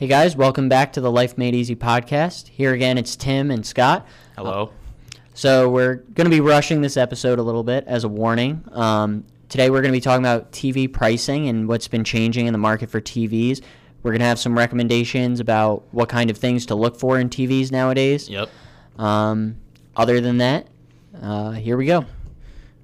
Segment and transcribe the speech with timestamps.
[0.00, 2.48] Hey guys, welcome back to the Life Made Easy podcast.
[2.48, 4.06] Here again, it's Tim and Scott.
[4.34, 4.72] Hello.
[5.34, 8.64] So we're going to be rushing this episode a little bit as a warning.
[8.72, 12.54] Um, today we're going to be talking about TV pricing and what's been changing in
[12.54, 13.60] the market for TVs.
[14.02, 17.28] We're going to have some recommendations about what kind of things to look for in
[17.28, 18.26] TVs nowadays.
[18.26, 18.48] Yep.
[18.96, 19.56] Um,
[19.94, 20.66] other than that,
[21.20, 22.06] uh, here we go.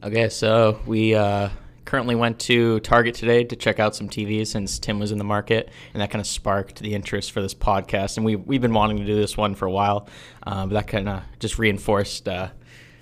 [0.04, 1.48] Okay, so we uh,
[1.86, 5.24] currently went to Target today to check out some TVs since Tim was in the
[5.24, 8.18] market, and that kind of sparked the interest for this podcast.
[8.18, 10.08] And we we've been wanting to do this one for a while,
[10.46, 12.48] uh, but that kind of just reinforced uh,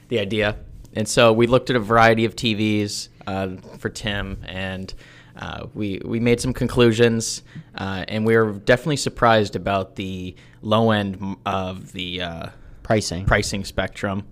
[0.08, 0.56] the idea.
[0.92, 4.94] And so we looked at a variety of TVs uh, for Tim, and
[5.36, 7.42] uh, we we made some conclusions,
[7.74, 12.48] uh, and we were definitely surprised about the low end of the uh,
[12.84, 13.24] Pricing.
[13.24, 14.26] pricing spectrum,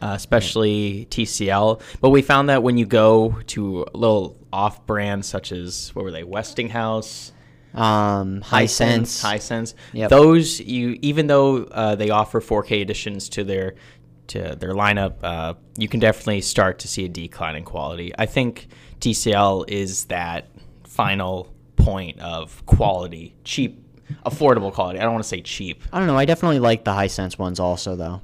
[0.00, 1.80] uh, especially TCL.
[2.00, 6.10] But we found that when you go to little off brands such as what were
[6.12, 7.32] they, Westinghouse,
[7.74, 9.22] Um, Hisense.
[9.22, 10.10] Hisense, Yep.
[10.10, 13.74] those you even though uh, they offer 4K additions to their
[14.28, 18.12] to their lineup, uh, you can definitely start to see a decline in quality.
[18.18, 18.68] I think
[19.00, 20.48] TCL is that
[20.84, 23.82] final point of quality, cheap,
[24.26, 24.98] affordable quality.
[24.98, 25.82] I don't want to say cheap.
[25.92, 26.16] I don't know.
[26.18, 28.20] I definitely like the Hisense ones also, though.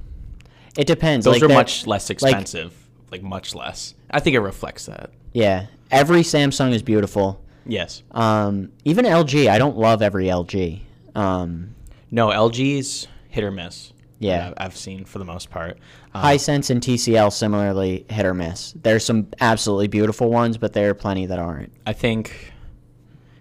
[0.77, 1.25] It depends.
[1.25, 2.73] Those like are that- much less expensive,
[3.11, 3.93] like, much less.
[4.11, 5.11] I think it reflects that.
[5.33, 5.67] Yeah.
[5.91, 7.41] Every Samsung is beautiful.
[7.65, 8.03] Yes.
[8.11, 9.47] Um, even LG.
[9.49, 10.81] I don't love every LG.
[11.15, 11.75] Um,
[12.11, 13.91] No, LG's hit or miss.
[14.19, 14.53] Yeah.
[14.57, 15.77] I've seen for the most part.
[16.13, 18.73] Um, Hisense and TCL similarly hit or miss.
[18.81, 21.73] There's some absolutely beautiful ones, but there are plenty that aren't.
[21.85, 22.53] I think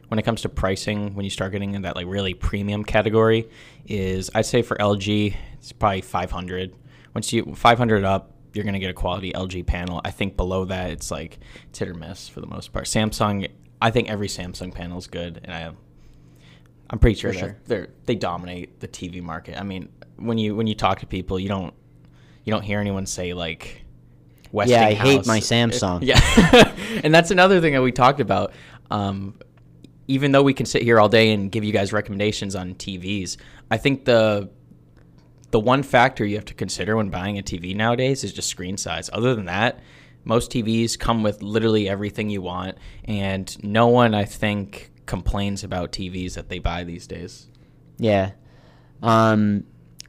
[0.09, 3.49] when it comes to pricing, when you start getting in that like really premium category,
[3.87, 6.75] is I'd say for LG it's probably 500.
[7.15, 10.01] Once you 500 up, you're gonna get a quality LG panel.
[10.05, 12.87] I think below that, it's like it's hit or miss for the most part.
[12.87, 13.49] Samsung,
[13.81, 15.73] I think every Samsung panel is good, and I,
[16.91, 17.57] I'm pretty sure, sure.
[17.67, 19.59] they're they dominate the TV market.
[19.59, 21.75] I mean, when you when you talk to people, you don't
[22.45, 23.81] you don't hear anyone say like.
[24.53, 25.99] Yeah, I hate my Samsung.
[26.03, 26.21] Yeah,
[27.03, 28.53] and that's another thing that we talked about.
[28.89, 29.35] Um,
[30.07, 33.37] even though we can sit here all day and give you guys recommendations on TVs,
[33.71, 34.51] I think the
[35.55, 38.77] the one factor you have to consider when buying a TV nowadays is just screen
[38.77, 39.09] size.
[39.13, 39.79] Other than that,
[40.25, 45.93] most TVs come with literally everything you want, and no one I think complains about
[45.93, 47.47] TVs that they buy these days.
[47.99, 48.33] Yeah.
[49.01, 49.63] Um,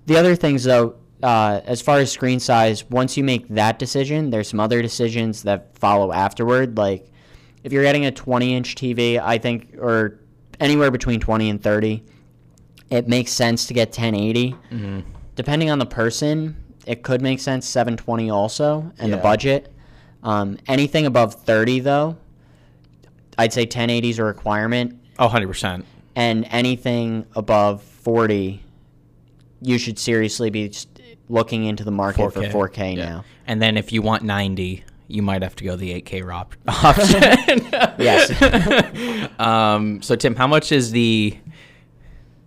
[0.07, 4.31] the other things, though, uh, as far as screen size, once you make that decision,
[4.31, 6.75] there's some other decisions that follow afterward.
[6.75, 7.05] Like,
[7.63, 10.21] if you're getting a 20 inch TV, I think, or
[10.59, 12.03] anywhere between 20 and 30,
[12.89, 14.55] it makes sense to get 1080.
[15.35, 19.71] Depending on the person, it could make sense 720 also, and the budget.
[20.23, 22.17] Um, anything above 30, though,
[23.37, 25.83] I'd say 1080 is a requirement Oh, 100%.
[26.15, 28.61] and anything above 40
[29.61, 30.71] you should seriously be
[31.29, 33.05] looking into the market for 4k Yeah.
[33.05, 36.55] now And then if you want 90, you might have to go the 8K op-
[36.67, 37.67] option.
[37.97, 39.29] Yes.
[39.39, 41.37] um, so Tim, how much is the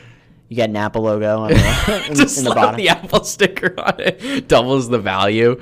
[0.53, 3.75] you get an apple logo on the, in, just in the bottom the Apple sticker
[3.81, 5.59] on it doubles the value.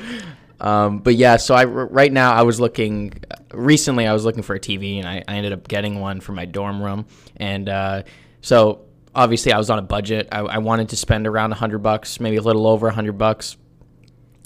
[0.58, 3.14] Um, but yeah, so I right now I was looking
[3.54, 4.08] recently.
[4.08, 6.44] I was looking for a TV, and I, I ended up getting one for my
[6.44, 7.06] dorm room.
[7.36, 8.02] And uh,
[8.40, 10.28] so obviously I was on a budget.
[10.32, 13.56] I, I wanted to spend around hundred bucks, maybe a little over hundred bucks.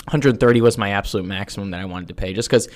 [0.09, 2.69] 130 was my absolute maximum that I wanted to pay, just because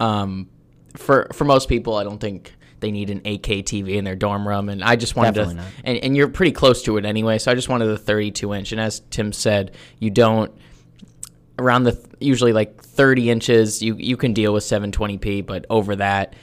[0.00, 0.48] um,
[0.96, 4.46] for for most people, I don't think they need an 8K TV in their dorm
[4.46, 5.60] room, and I just wanted Definitely to.
[5.62, 5.72] not.
[5.84, 8.72] And, and you're pretty close to it anyway, so I just wanted the 32 inch.
[8.72, 10.52] And as Tim said, you don't
[11.58, 13.82] around the usually like 30 inches.
[13.82, 16.34] You you can deal with 720p, but over that,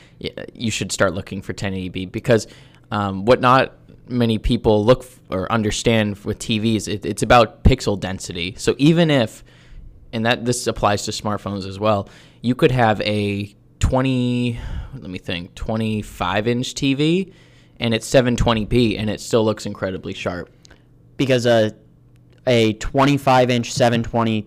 [0.53, 2.47] you should start looking for 1080p because
[2.89, 3.75] um, what not
[4.07, 8.55] many people look f- or understand with TVs, it, it's about pixel density.
[8.57, 9.43] So even if
[10.11, 12.09] and that this applies to smartphones as well.
[12.41, 14.59] You could have a 20,
[14.93, 17.31] let me think, 25 inch TV,
[17.79, 20.49] and it's 720p, and it still looks incredibly sharp.
[21.17, 21.73] because a
[22.47, 24.45] a 25 inch 720p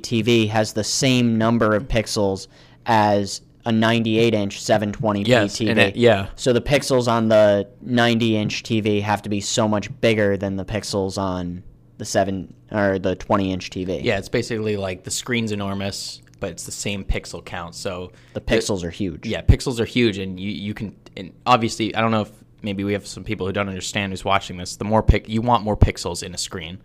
[0.00, 2.46] TV has the same number of pixels
[2.86, 5.70] as a 98 inch 720p Yes, TV.
[5.70, 6.28] and it- yeah.
[6.36, 10.56] So the pixels on the 90 inch TV have to be so much bigger than
[10.56, 11.62] the pixels on the
[11.98, 14.02] the seven or the 20 inch TV.
[14.02, 17.72] Yeah, it's basically like the screen's enormous, but it's the same pixel count.
[17.76, 19.24] So the pixels are huge.
[19.26, 22.82] Yeah, pixels are huge, and you you can and obviously I don't know if maybe
[22.82, 24.74] we have some people who don't understand who's watching this.
[24.76, 26.80] The more pic, you want more pixels in a screen.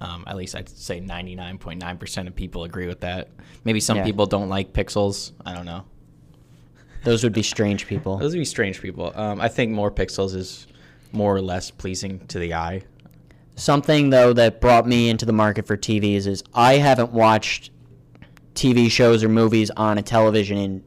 [0.00, 3.28] Um, at least I'd say 99.9% of people agree with that.
[3.64, 4.04] Maybe some Yeah.
[4.04, 5.32] people don't like pixels.
[5.44, 5.84] I don't know.
[7.04, 8.16] Those would be strange people.
[8.16, 9.12] Those would be strange people.
[9.14, 10.66] Um, I think more pixels is
[11.12, 12.82] more or less pleasing to the eye.
[13.56, 17.70] Something though that brought me into the market for TVs is I haven't watched
[18.56, 20.84] TV shows or movies on a television in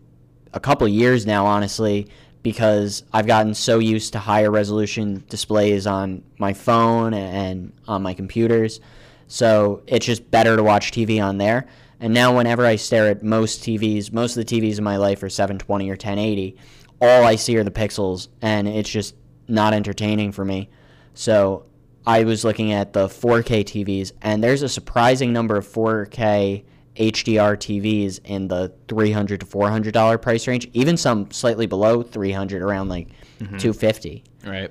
[0.54, 2.08] a couple years now, honestly,
[2.42, 8.14] because I've gotten so used to higher resolution displays on my phone and on my
[8.14, 8.80] computers.
[9.28, 11.68] So it's just better to watch TV on there.
[12.00, 15.22] And now, whenever I stare at most TVs, most of the TVs in my life
[15.22, 16.56] are 720 or 1080.
[17.02, 19.16] All I see are the pixels, and it's just
[19.48, 20.70] not entertaining for me.
[21.14, 21.66] So
[22.08, 26.64] I was looking at the 4K TVs, and there's a surprising number of 4K
[27.00, 30.70] HDR TVs in the 300 to 400 dollar price range.
[30.74, 33.08] Even some slightly below 300, around like
[33.40, 34.24] 250.
[34.46, 34.70] Right.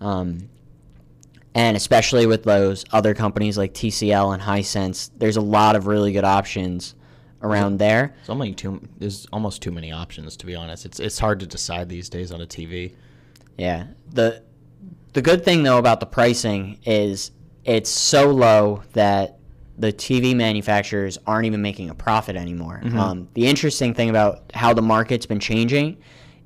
[0.00, 0.48] Um,
[1.54, 6.12] and especially with those other companies like TCL and Hisense, there's a lot of really
[6.12, 6.94] good options
[7.42, 8.14] around there.
[8.20, 8.80] It's only too.
[8.98, 10.86] There's almost too many options to be honest.
[10.86, 12.94] It's it's hard to decide these days on a TV.
[13.56, 13.86] Yeah.
[14.12, 14.42] The
[15.12, 17.32] the good thing though about the pricing is
[17.64, 19.39] it's so low that
[19.80, 22.80] the TV manufacturers aren't even making a profit anymore.
[22.94, 25.96] Um, the interesting thing about how the market's been changing,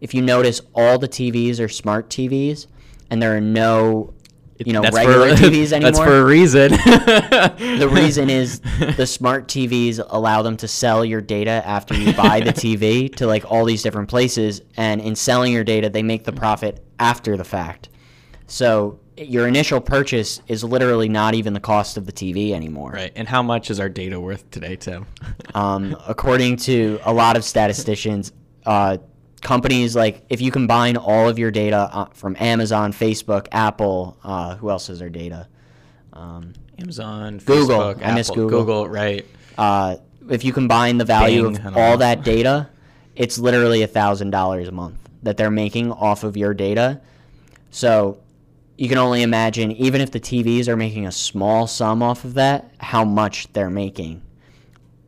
[0.00, 2.66] if you notice, all the TVs are smart TVs,
[3.10, 4.12] and there are no,
[4.58, 5.92] you know, That's regular for, TVs anymore.
[5.92, 6.70] That's for a reason.
[6.72, 8.60] the reason is
[8.96, 13.26] the smart TVs allow them to sell your data after you buy the TV to
[13.26, 17.36] like all these different places, and in selling your data, they make the profit after
[17.36, 17.88] the fact.
[18.46, 22.90] So your initial purchase is literally not even the cost of the TV anymore.
[22.90, 23.12] right.
[23.14, 25.06] And how much is our data worth today, Tim?
[25.54, 28.32] Um, according to a lot of statisticians,
[28.66, 28.96] uh,
[29.40, 34.56] companies like if you combine all of your data uh, from Amazon, Facebook, Apple, uh,
[34.56, 35.46] who else has their data?
[36.12, 37.78] Um, Amazon, Google.
[37.78, 38.88] Facebook, I miss Apple, Google.
[38.88, 39.24] right?
[39.56, 39.96] uh,
[40.28, 41.96] if you combine the value Bing, of all know.
[41.98, 42.68] that data,
[43.14, 47.00] it's literally a thousand dollars a month that they're making off of your data.
[47.70, 48.18] So
[48.76, 52.34] you can only imagine, even if the TVs are making a small sum off of
[52.34, 54.22] that, how much they're making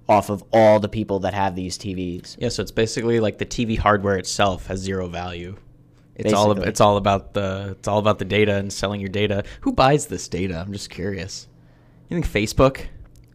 [0.09, 2.37] off of all the people that have these TVs.
[2.39, 2.49] Yeah.
[2.49, 5.57] So it's basically like the TV hardware itself has zero value.
[6.15, 6.71] It's all ab- Basically.
[6.71, 9.45] it's all about the it's all about the data and selling your data.
[9.63, 10.63] Who buys this data?
[10.65, 11.49] I'm just curious.
[12.09, 12.87] You think Facebook?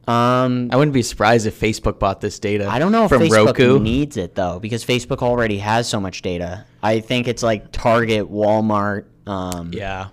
[0.08, 2.68] Um, I wouldn't be surprised if Facebook bought this data.
[2.68, 3.80] I don't know if Facebook Roku.
[3.80, 6.66] needs it though, because Facebook already has so much data.
[6.82, 9.06] I think it's like Target, Walmart.
[9.28, 10.08] Um, yeah.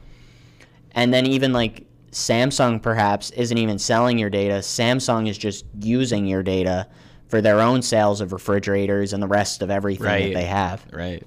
[0.98, 4.54] And then even like Samsung perhaps isn't even selling your data.
[4.54, 6.88] Samsung is just using your data
[7.28, 10.24] for their own sales of refrigerators and the rest of everything Right.
[10.32, 10.84] that they have.
[10.92, 11.22] Right.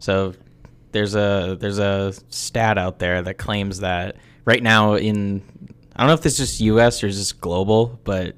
[0.00, 0.34] So
[0.90, 5.42] there's a there's a stat out there that claims that right now in
[5.94, 7.04] I don't know if this is just U.S.
[7.04, 8.34] or is this global, but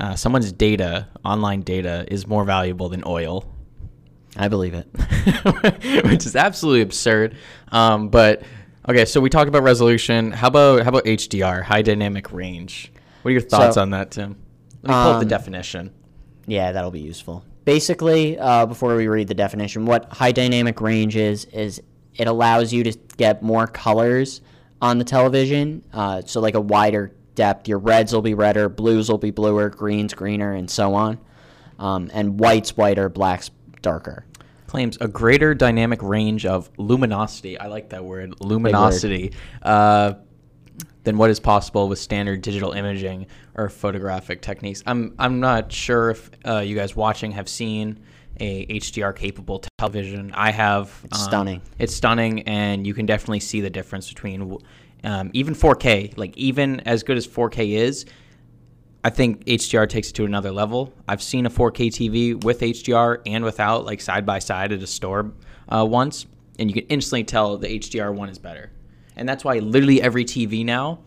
[0.00, 3.44] uh, someone's data, online data, is more valuable than oil,
[4.36, 4.86] I believe it.
[6.04, 7.36] which is absolutely absurd.
[7.70, 8.42] Um, but
[8.88, 10.32] okay, so we talked about resolution.
[10.32, 12.92] How about how about HDR, high dynamic range?
[13.22, 14.36] What are your thoughts So, on that, Tim?
[14.82, 15.92] Let me pull up the um, definition.
[16.46, 17.44] Yeah, that'll be useful.
[17.64, 21.80] Basically, uh, before we read the definition, what high dynamic range is is
[22.16, 24.40] it allows you to get more colors
[24.82, 25.82] on the television.
[25.92, 27.68] Uh, so like a wider depth.
[27.68, 31.18] Your reds will be redder, blues will be bluer, greens greener, and so on.
[31.78, 33.50] Um, and whites whiter, blacks
[33.82, 34.24] darker.
[34.74, 37.56] Claims a greater dynamic range of luminosity.
[37.56, 40.14] I like that word, luminosity, uh,
[41.04, 44.82] than what is possible with standard digital imaging or photographic techniques.
[44.84, 48.00] I'm I'm not sure if uh, you guys watching have seen
[48.40, 50.32] a HDR capable television.
[50.34, 50.92] I have.
[51.04, 51.62] It's um, stunning.
[51.78, 54.58] It's stunning, and you can definitely see the difference between
[55.04, 56.18] um, even 4K.
[56.18, 58.06] Like even as good as 4K is,
[59.04, 60.92] I think HDR takes it to another level.
[61.06, 64.86] I've seen a 4K TV with HDR and without, like side by side at a
[64.86, 65.30] store
[65.68, 66.24] uh, once,
[66.58, 68.70] and you can instantly tell the HDR one is better.
[69.16, 71.00] And that's why literally every TV now,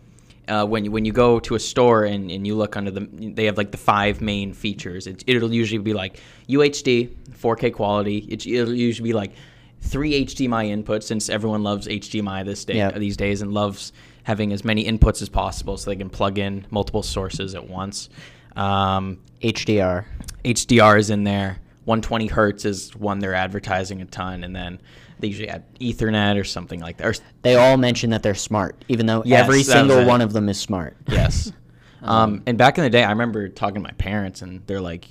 [0.46, 3.00] uh, when you, when you go to a store and, and you look under the,
[3.34, 5.08] they have like the five main features.
[5.08, 8.18] It, it'll usually be like UHD, 4K quality.
[8.30, 9.32] It, it'll usually be like
[9.80, 12.92] three HDMI inputs, since everyone loves HDMI this day Yeah.
[12.92, 13.92] these days and loves
[14.28, 18.10] having as many inputs as possible so they can plug in multiple sources at once.
[18.56, 20.04] Um, HDR.
[20.44, 21.60] HDR is in there.
[21.86, 24.80] 120 hertz is one they're advertising a ton, and then
[25.18, 27.06] They usually add Ethernet or something like that.
[27.06, 30.50] Or, They all mention that they're smart, even though Yes, every single one of them
[30.50, 30.98] is smart.
[31.08, 31.50] yes.
[32.02, 35.08] um, and back in the day, I remember talking to my parents, and they're like,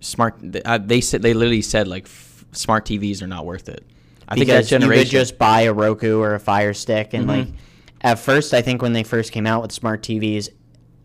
[0.00, 3.68] "Smart." They, uh, they said they literally said like, f- "Smart TVs are not worth
[3.70, 3.84] it."
[4.28, 7.14] I think that because you generation could just buy a Roku or a Fire Stick,
[7.14, 7.54] and like Mhm.
[8.04, 10.50] At first, I think when they first came out with smart TVs,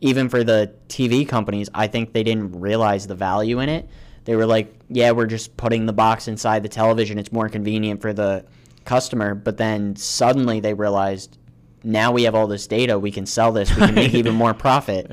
[0.01, 3.89] even for the TV companies, I think they didn't realize the value in it.
[4.25, 7.18] They were like, "Yeah, we're just putting the box inside the television.
[7.18, 8.46] It's more convenient for the
[8.84, 11.38] customer." But then suddenly they realized,
[11.84, 14.53] now we have all this data, we can sell this, we can make even more
[14.65, 15.12] profit.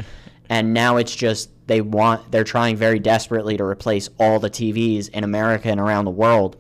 [0.48, 5.08] And now it's just they want they're trying very desperately to replace all the TVs
[5.10, 6.56] in America and around the world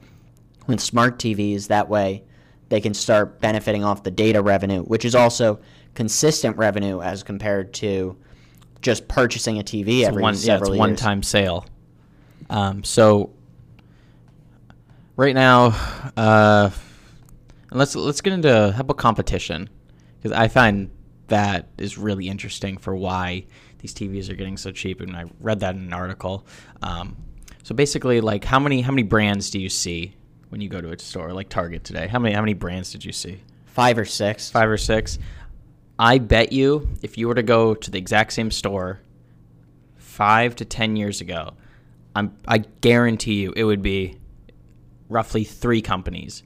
[0.68, 1.66] with smart TVs.
[1.66, 2.22] That way,
[2.68, 5.60] they can start benefiting off the data revenue, which is also
[5.94, 8.16] consistent revenue as compared to
[8.82, 10.78] just purchasing a TV It's every one, yeah, several it's years.
[10.78, 11.66] one time sale.
[12.50, 13.32] Um, so
[15.16, 15.66] right now,
[16.16, 16.70] uh,
[17.70, 19.68] and let's let's get into how about competition
[20.18, 20.90] because I find
[21.28, 23.46] that is really interesting for why
[23.78, 26.46] these TVs are getting so cheap, and I read that in an article.
[26.82, 27.16] Um,
[27.62, 30.14] so basically, like how many how many brands do you see
[30.48, 32.06] when you go to a store like Target today?
[32.06, 33.40] How many how many brands did you see?
[33.66, 34.50] Five or six.
[34.50, 35.18] Five or six.
[35.98, 39.00] I bet you if you were to go to the exact same store
[39.96, 41.54] five to ten years ago,
[42.14, 44.18] I'm I guarantee you it would be
[45.08, 46.42] roughly three companies.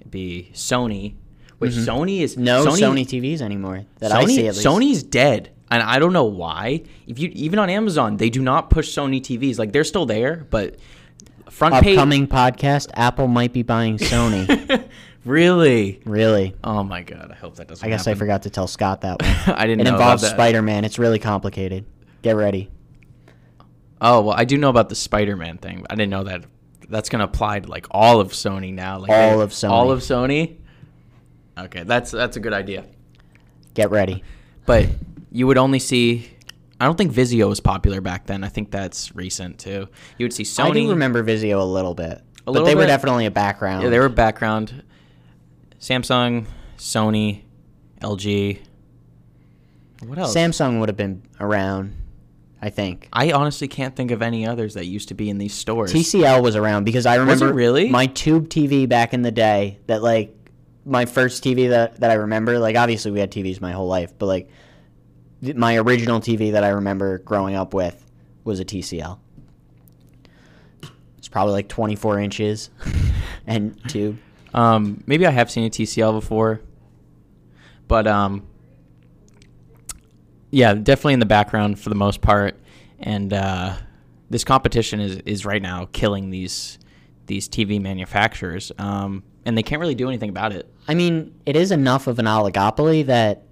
[0.00, 1.14] It'd be Sony,
[1.58, 2.44] which Sony is Mm-hmm.
[2.44, 4.66] No Sony, Sony, TVs anymore that Sony, I see at least.
[4.66, 6.82] Sony's dead, and I don't know why.
[7.06, 9.58] If you even on Amazon, they do not push Sony TVs.
[9.58, 10.76] Like they're still there, but
[11.50, 14.88] front page upcoming podcast, Apple might be buying Sony.
[15.24, 16.00] really.
[16.04, 16.54] really.
[16.64, 17.30] Oh my god!
[17.30, 17.86] I hope that doesn't.
[17.86, 19.30] I guess I forgot to tell Scott that one.
[19.56, 20.28] I didn't It know about involves.
[20.28, 20.84] Spider Man.
[20.84, 21.84] It's really complicated.
[22.22, 22.70] Get ready.
[24.00, 25.84] Oh well, I do know about the Spider-Man thing.
[25.90, 26.44] I didn't know that
[26.88, 28.98] that's gonna apply to like all of Sony now.
[28.98, 29.70] Like All of Sony.
[29.70, 30.56] All of Sony.
[31.58, 32.86] Okay, that's that's a good idea.
[33.74, 34.22] Get ready.
[34.64, 34.88] But
[35.30, 36.30] you would only see.
[36.80, 38.42] I don't think Vizio was popular back then.
[38.42, 39.86] I think that's recent too.
[40.16, 40.70] You would see Sony.
[40.70, 43.82] I do remember Vizio a little bit, but little they were definitely a background.
[43.82, 44.82] Yeah, they were background.
[45.78, 46.46] Samsung,
[46.78, 47.42] Sony,
[48.00, 48.60] LG.
[50.06, 50.34] What else?
[50.34, 51.94] Samsung would have been around,
[52.62, 53.08] I think.
[53.12, 55.92] I honestly can't think of any others that used to be in these stores.
[55.92, 57.90] TCL was around because I it remember really?
[57.90, 60.34] my tube TV back in the day that like
[60.86, 64.14] my first TV that, that I remember like obviously we had TVs my whole life
[64.18, 64.48] but like
[65.42, 68.04] my original TV that I remember growing up with
[68.44, 69.18] was a TCL.
[71.18, 72.70] It's probably like 24 inches
[73.46, 74.18] and tube.
[74.52, 76.60] Um, maybe I have seen a TCL before,
[77.88, 78.46] but um,
[80.50, 82.58] yeah, definitely in the background for the most part.
[82.98, 83.76] And uh,
[84.28, 86.78] this competition is is right now killing these
[87.26, 90.68] these TV manufacturers, um, and they can't really do anything about it.
[90.88, 93.44] I mean, it is enough of an oligopoly that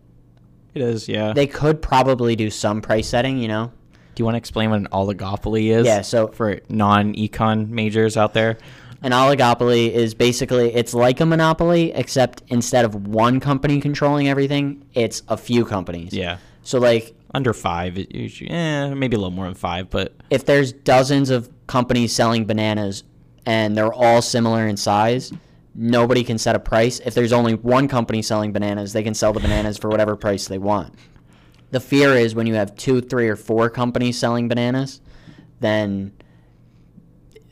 [0.74, 1.32] It is, yeah.
[1.32, 3.72] they could probably do some price setting, you know.
[4.14, 5.86] do you want to explain what an oligopoly is?
[5.86, 8.58] Yeah, so- for non-econ majors out there,
[9.02, 14.84] An oligopoly is basically it's like a monopoly except instead of one company controlling everything,
[14.94, 16.12] it's a few companies.
[16.12, 20.14] yeah, So like under five, it usually, eh, maybe a little more than five, but
[20.30, 23.04] if there's dozens of companies selling bananas
[23.46, 25.32] and they're all similar in size,
[25.78, 26.98] nobody can set a price.
[26.98, 30.48] If there's only one company selling bananas, they can sell the bananas for whatever price
[30.48, 30.92] they want.
[31.70, 35.00] The fear is when you have two, three, or four companies selling bananas,
[35.60, 36.12] then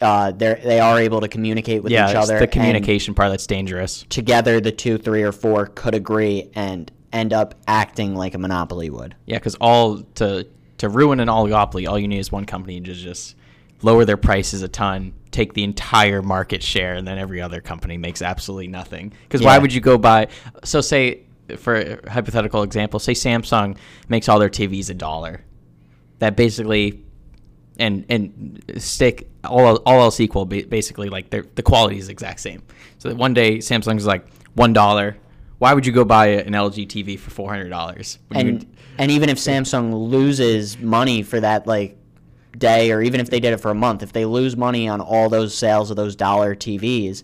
[0.00, 2.38] uh, they they are able to communicate with yeah, each it's other.
[2.40, 4.04] the communication part that's dangerous.
[4.09, 8.90] together, the two, three, or four could agree and end up acting like a monopoly
[8.90, 9.14] would.
[9.26, 10.47] Yeah, because all to
[10.78, 13.36] to ruin an oligopoly, all you need is one company to just
[13.83, 17.97] lower their prices a ton, take the entire market share, and then every other company
[17.97, 19.12] makes absolutely nothing.
[19.25, 20.28] Because why would you go buy?
[20.64, 21.23] So say
[21.56, 23.76] for a hypothetical example, say Samsung
[24.09, 25.42] makes all their TVs a dollar.
[26.18, 27.02] That basically.
[27.78, 32.40] And and stick all all else equal, basically like their the quality is the exact
[32.40, 32.62] same.
[32.97, 35.18] So that one day Samsung's like one dollar.
[35.59, 38.18] Why would you go buy an LG TV for four hundred dollars?
[38.30, 38.66] and
[38.97, 41.99] and even if Samsung loses money for that like
[42.58, 45.00] day, or even if they did it for a month, if they lose money on
[45.00, 47.22] all those sales of those dollar TVs,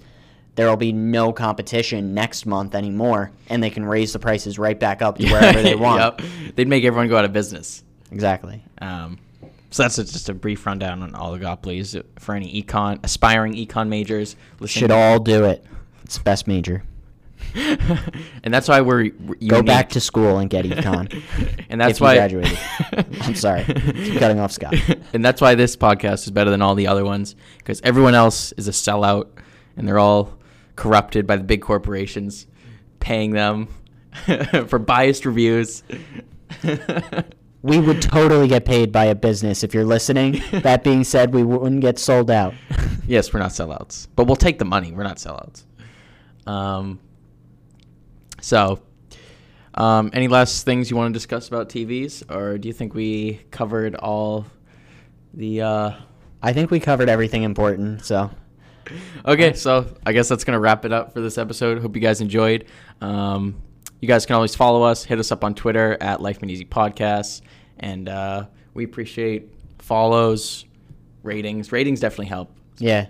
[0.55, 4.79] there will be no competition next month anymore, and they can raise the prices right
[4.79, 6.21] back up to wherever they want.
[6.21, 6.29] Yep.
[6.57, 7.83] They'd make everyone go out of business.
[8.11, 8.63] Exactly.
[8.79, 9.19] Um,
[9.71, 14.37] so that's just a brief rundown on oligopolies for any econ aspiring econ majors.
[14.61, 15.65] Listen, Should all do it.
[16.05, 16.83] It's the best major.
[18.43, 21.23] and that's why we're, we're Go back to school and get econ.
[21.69, 22.59] and that's why graduated.
[23.23, 23.65] I'm sorry.
[23.65, 24.75] Keep cutting off Scott.
[25.13, 28.53] and that's why this podcast is better than all the other ones because everyone else
[28.53, 29.29] is a sellout
[29.77, 30.39] and they're all
[30.77, 32.47] corrupted by the big corporations,
[33.01, 33.69] paying them
[34.67, 35.83] for biased reviews.
[37.63, 40.43] We would totally get paid by a business if you're listening.
[40.51, 42.55] That being said, we wouldn't get sold out.
[43.07, 44.91] yes, we're not sellouts, but we'll take the money.
[44.91, 45.65] We're not sellouts.
[46.45, 46.99] Um,
[48.43, 48.83] so,
[49.75, 53.41] um, any last things you want to discuss about TVs, or do you think we
[53.51, 54.45] covered all
[55.33, 55.63] the?
[55.63, 55.93] Uh...
[56.43, 58.05] I think we covered everything important.
[58.05, 58.29] So,
[59.25, 61.81] okay, so I guess that's gonna wrap it up for this episode.
[61.81, 62.67] Hope you guys enjoyed.
[63.01, 63.63] Um,
[64.01, 65.05] you guys can always follow us.
[65.05, 67.43] Hit us up on Twitter at Life Made Easy Podcasts,
[67.79, 70.65] and uh, we appreciate follows,
[71.23, 71.71] ratings.
[71.71, 72.53] Ratings definitely help.
[72.79, 73.07] yeah,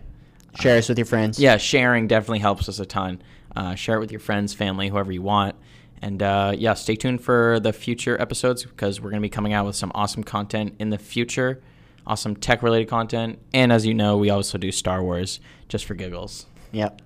[0.61, 1.39] share us with your friends.
[1.39, 3.23] Yeah, sharing definitely helps us a ton.
[3.55, 5.57] Uh, share it with your friends, family, whoever you want.
[6.01, 9.53] And uh, yeah, stay tuned for the future episodes because we're going to be coming
[9.53, 11.63] out with some awesome content in the future,
[12.07, 13.39] awesome tech related content.
[13.55, 16.47] And as you know, we also do Star Wars just for giggles.
[16.73, 17.01] Yep.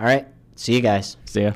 [0.00, 0.26] All right.
[0.56, 1.16] See you guys.
[1.26, 1.52] See ya.